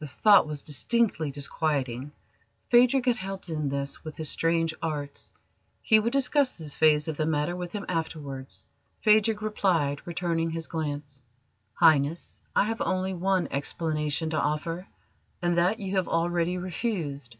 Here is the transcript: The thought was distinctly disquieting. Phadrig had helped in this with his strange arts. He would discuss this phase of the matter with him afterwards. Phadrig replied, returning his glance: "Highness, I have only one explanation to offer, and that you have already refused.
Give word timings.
The 0.00 0.06
thought 0.06 0.46
was 0.46 0.60
distinctly 0.60 1.30
disquieting. 1.30 2.12
Phadrig 2.68 3.06
had 3.06 3.16
helped 3.16 3.48
in 3.48 3.70
this 3.70 4.04
with 4.04 4.18
his 4.18 4.28
strange 4.28 4.74
arts. 4.82 5.32
He 5.80 5.98
would 5.98 6.12
discuss 6.12 6.58
this 6.58 6.76
phase 6.76 7.08
of 7.08 7.16
the 7.16 7.24
matter 7.24 7.56
with 7.56 7.72
him 7.72 7.86
afterwards. 7.88 8.66
Phadrig 9.00 9.40
replied, 9.40 10.06
returning 10.06 10.50
his 10.50 10.66
glance: 10.66 11.22
"Highness, 11.72 12.42
I 12.54 12.64
have 12.64 12.82
only 12.82 13.14
one 13.14 13.48
explanation 13.50 14.28
to 14.28 14.38
offer, 14.42 14.88
and 15.40 15.56
that 15.56 15.80
you 15.80 15.96
have 15.96 16.06
already 16.06 16.58
refused. 16.58 17.36